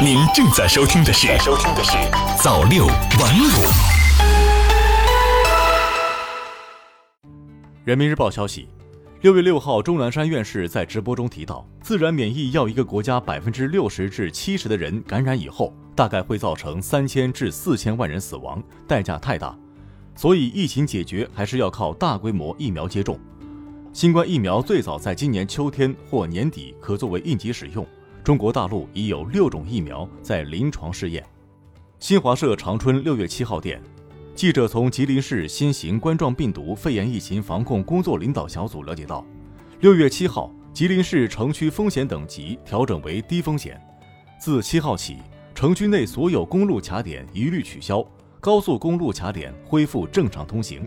[0.00, 1.96] 您正在收听的是《收听的是
[2.40, 3.66] 早六晚五》。
[7.84, 8.68] 人民日报消息，
[9.22, 19.58] 六月六号，钟南山院士在直播中提到，自然免疫要一个国家百分之六十至七十的人感染以后，大概会造成三千至四千万人死亡，代价太大，
[20.14, 23.18] 所以疫情解决还是要靠大规模疫苗接种。
[23.92, 27.84] 新冠疫苗最早在今年秋天或年底可作为应急使用。
[28.28, 31.24] 中国大陆已有六种疫苗在临床试验。
[31.98, 33.80] 新华社长春六月七号电，
[34.34, 39.24] 记者从吉林市新型冠状病毒肺炎疫情防控工作领导小组了解到，
[39.80, 43.80] 六月七号，吉林市城区风险等级调整为低风险。
[44.38, 45.16] 自七号起，
[45.54, 48.04] 城区内所有公路卡点一律取消，
[48.40, 50.86] 高速公路卡点恢复正常通行。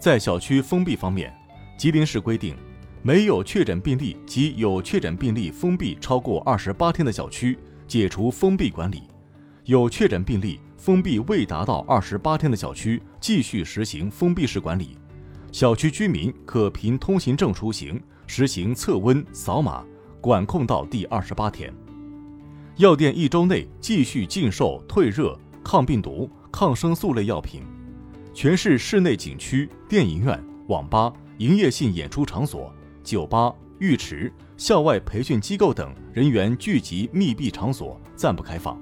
[0.00, 1.32] 在小区封闭方面，
[1.78, 2.56] 吉林市规定。
[3.06, 7.56] 没有确诊病例及有确诊病例封闭超过二十八天的小区
[7.86, 8.98] 解除封闭管理；
[9.62, 14.98] 有确诊病例封闭未达到二十八天的小区继续实行封闭式管理。
[15.52, 19.84] 小区居民可凭通行证出行，实行测温扫码
[20.20, 21.72] 管控到第二十八天。
[22.74, 27.62] 药店一周内继续禁售退热、抗病毒、抗生素类药品。
[28.34, 32.74] 全市室内景区、电影院、网吧、营业性演出场所。
[33.06, 38.76] 酒吧、浴池、校外培训机构等人员聚集密闭场所暂不开放。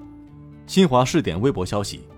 [0.66, 2.08] 新华试点微博消息，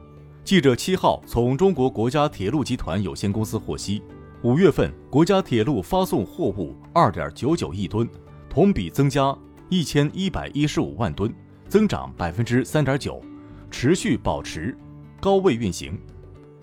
[0.45, 4.01] 记者七号从中国国家铁路集团有限公司获悉，
[4.43, 8.09] 五月份国家铁路发送货物二点九九亿吨，
[8.49, 9.37] 同比增加
[9.69, 11.35] 一千一百一十五万吨，
[11.69, 13.21] 增长百分之三点九，
[13.69, 14.79] 持续保持
[15.21, 15.99] 高位运行。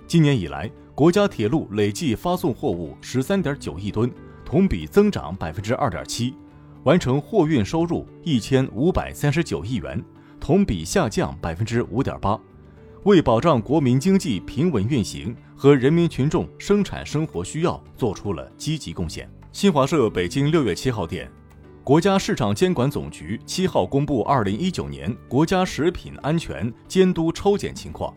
[0.07, 4.09] 今年以来，国家铁路累计发送货物十三点九亿吨。
[4.45, 6.33] 同比增长百分之二点七，
[6.83, 10.03] 完成货运收入一千五百三十九亿元，
[10.39, 12.39] 同比下降百分之五点八，
[13.03, 19.29] 为保障国民经济平稳运行和人民群众生产生活需要做出了积极贡献。
[19.51, 21.29] 新华社北京六月七号电，
[21.84, 28.13] 国家市场监管总局七号公布二零一九年国家食品安全监督抽检情况，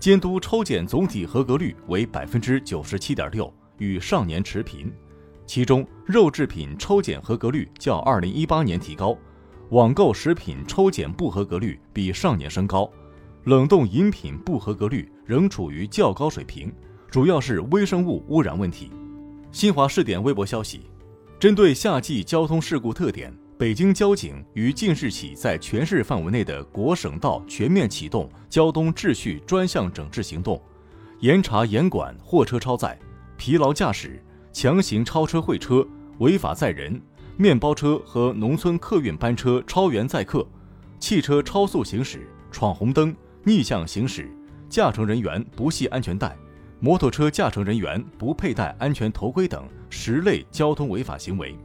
[0.00, 4.92] 监督抽检总体合格率为百分之九十七点六，与上年持平。
[5.46, 9.16] 其中，肉制品抽检合格率较二零一八年提高，
[9.70, 12.90] 网购食品抽检不合格率比上年升高，
[13.44, 16.72] 冷冻饮品不合格率仍处于较高水平，
[17.10, 18.90] 主要是微生物污染问题。
[19.50, 20.82] 新华试点微博消息，
[21.38, 30.58] 针对夏季交通事故特点，北京交警于近日起在全市范围内的国省道全面启动交通秩序专项整治行动，
[31.20, 32.98] 严查严管货车超载、
[33.36, 34.22] 疲劳驾驶。
[34.52, 35.86] 强行超车会车、
[36.18, 37.00] 违法载人、
[37.38, 40.46] 面包车和农村客运班车超员载客、
[41.00, 44.30] 汽车超速行驶、闯红灯、逆向行驶、
[44.68, 46.36] 驾乘人员不系安全带、
[46.80, 51.56] 摩托车驾乘人员不佩戴安全头盔等十类交通违法行为。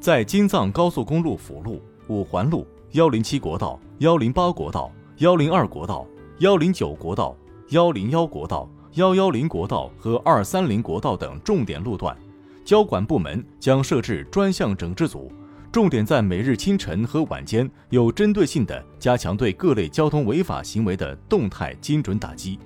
[0.00, 6.04] 在京藏高速公路辅路、五环路、幺零七国道、幺零八国道、幺零二国道、
[6.40, 7.36] 幺零九国道、
[7.68, 8.68] 幺零幺国道。
[8.96, 12.16] 幺幺零国道和二三零国道等重点路段，
[12.64, 15.30] 交管部门将设置专项整治组，
[15.70, 22.58] 重点在每日清晨和晚间有针对性地加强对各类交通违法行为的动态精准打击。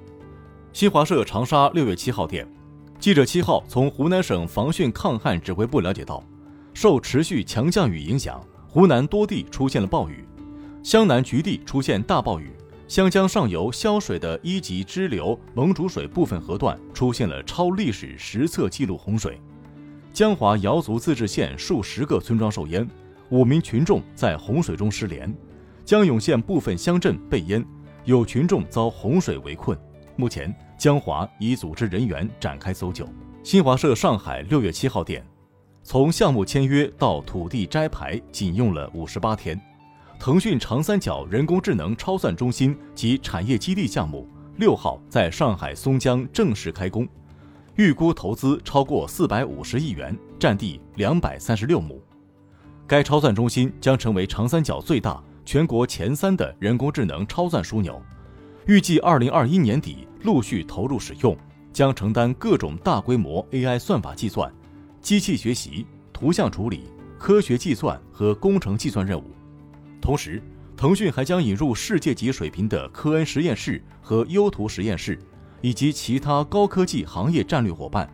[0.72, 2.46] 新华社长沙六月七号电，
[3.00, 6.22] 记者七号从湖南省防汛抗旱指挥部了解到，
[6.72, 10.24] 受持续强降雨影响，湖南多地出现了暴雨，
[10.84, 12.52] 湘南局地出现大暴雨。
[12.90, 19.40] 湘江上游潇水的一级支流蒙竹水部分河段出现了超历史实测记录洪水，
[20.12, 22.84] 江华瑶族自治县数十个村庄受淹，
[23.28, 25.32] 五名群众在洪水中失联，
[25.84, 27.64] 江永县部分乡镇被淹，
[28.06, 29.78] 有群众遭洪水围困。
[30.16, 33.08] 目前，江华已组织人员展开搜救。
[33.44, 35.24] 新华社上海六月七号电，
[35.84, 39.56] 从项目签约到土地摘牌仅用了五十八天。
[40.20, 44.28] 腾讯长三角人工智能超算中心及产业基地项目
[44.58, 47.08] 六号在上海松江正式开工，
[47.76, 51.98] 预估投资超过四百五十亿元，占地两百三十六亩。
[52.86, 57.98] 该超算中心将成为长三角最大、全国前三的人工智能超算枢纽，
[58.66, 61.34] 预计二零二一年底陆续投入使用，
[61.72, 64.52] 将承担各种大规模 AI 算法计算、
[65.00, 66.84] 机器学习、图像处理、
[67.18, 69.24] 科学计算和工程计算任务。
[70.00, 70.42] 同时，
[70.76, 75.18] 腾讯还将引入世界级水平的科恩实验室和优图实验室，
[75.60, 78.10] 以及其他高科技行业战略伙伴，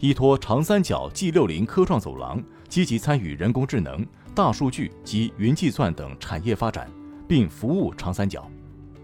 [0.00, 4.04] 依托长三角 G 六零科创走廊，积极参与人工智能、
[4.34, 6.90] 大数据及云计算等产业发展，
[7.28, 8.50] 并服务长三角。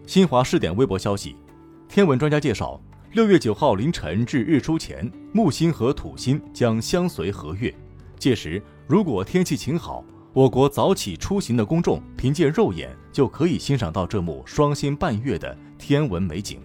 [0.06, 1.36] 新华试点微博消息，
[1.88, 2.80] 天文专家介绍，
[3.12, 7.72] 六月九号凌晨至日出前，木星和土星将相随合月，
[8.18, 10.02] 届时如果天气晴好，
[10.34, 16.58] 我国早起出行的公众凭借肉眼就可以欣赏到这幕双星伴月的天文美景。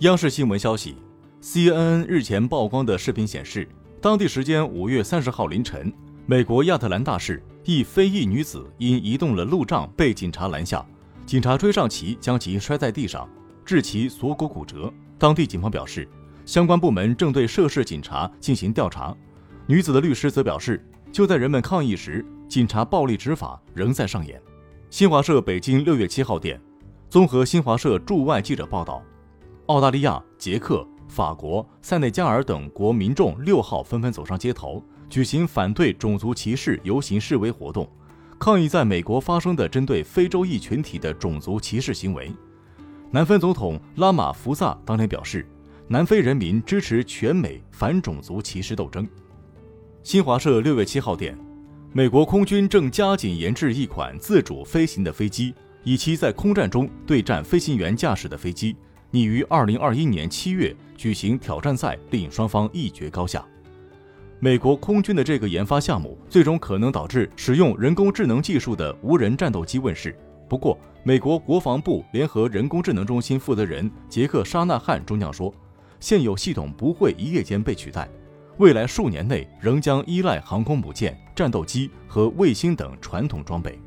[0.00, 0.94] 央视新闻消息
[1.42, 3.68] ，CNN 日前曝光的视频显示，
[4.00, 5.92] 当地时间五月三十号凌晨，
[6.26, 10.86] 美国亚特兰大市一非裔女子因移动了路障被警察拦下，
[11.26, 13.28] 警察追上其将其摔在地上，
[13.64, 14.92] 致其锁骨骨折。
[15.18, 16.08] 当地警方表示，
[16.44, 19.12] 相关部门正对涉事警察进行调查。
[19.66, 20.80] 女子的律师则表示，
[21.16, 24.38] 就在人们抗议时，警察暴力执法仍在上演。
[24.90, 26.60] 新华社北京六月七号电，
[27.08, 29.02] 综合新华社驻外记者报道。
[29.68, 37.88] 澳大利亚、捷克、法国、塞内加尔等国民众六号纷纷走上街头，举行反对种族歧视游行示威活动，
[38.38, 42.30] 抗议在美国发生的针对非洲裔群体的种族歧视行为。
[43.10, 45.48] 南非总统拉马福萨当天表示，
[45.88, 49.08] 南非人民支持全美反种族歧视斗争。
[50.06, 51.36] 新华社六月七号电，
[51.92, 58.76] 美国空军正加紧研制一款自主飞行的飞机，以期在空战中对战飞行员驾驶的飞机。
[59.10, 63.44] 拟于二零二一年七月举行挑战赛，令双方一决高下。
[64.38, 70.16] 美国空军的这个研发项目最终可能导致使用人工智能技术的无人战斗机问世。
[70.48, 75.52] 不过，美国国防部联合人工智能中心负责人杰克·沙纳汉中将说，
[75.98, 78.08] 现有系统不会一夜间被取代，
[78.58, 83.78] 未来数年内仍将依赖航空母舰、战斗机和卫星等传统装备。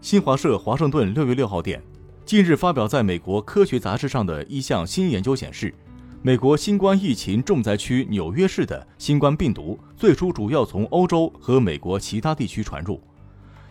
[0.00, 1.82] 新华社华盛顿六月六号电。
[2.24, 5.72] 近日发表在美国科学杂志上的一项新研究显示，
[6.22, 13.00] 美国新冠疫情重灾区纽约市的新冠病毒最初主要从欧洲和美国其他地区传入。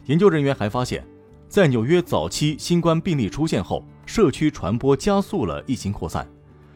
[0.06, 1.04] 研究人员还发现，
[1.50, 6.26] 在纽约早期新冠病例出现后，社区传播加速了疫情扩散。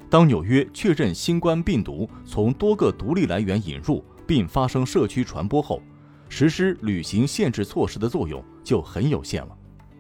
[0.09, 5.81] 当纽约确认新冠病毒从多个独立来源引入并发生社区传播后，
[6.27, 9.55] 实施旅行限制措施的作用就很有限了。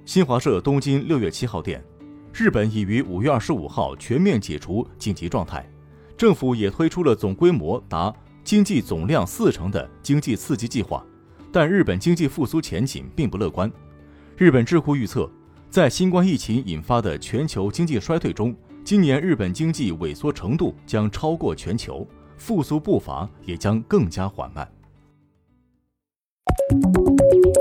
[0.05, 1.83] 新华社东京六月七号电，
[2.33, 5.67] 日本已于五月二十五号全面解除紧急状态，
[6.17, 8.11] 政府也推出了总规模达
[8.43, 11.05] 经济总量四成的经济刺激计划，
[11.51, 13.71] 但日本经济复苏前景并不乐观。
[14.35, 15.29] 日本智库预测，
[15.69, 24.67] 在新冠疫情引发的全球经济衰退中，今年日本经济萎缩程度将超过全球，复苏步伐也将更加缓慢。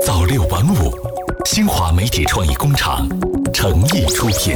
[0.05, 1.09] 早六晚五。
[1.45, 3.07] 新华媒体创意工厂
[3.53, 4.55] 诚意出品。